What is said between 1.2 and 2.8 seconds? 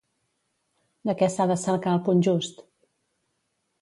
què s'ha de cercar el punt just?